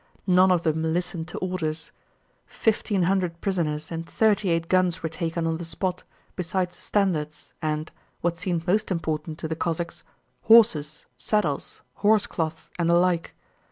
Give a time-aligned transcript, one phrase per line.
[0.25, 1.91] None of them listened to orders.
[2.47, 7.91] Fifteen hundred prisoners and thirty eight guns were taken on the spot, besides standards and
[8.21, 10.03] (what seemed most important to the Cossacks)
[10.45, 13.35] horses, saddles, horsecloths, and the like.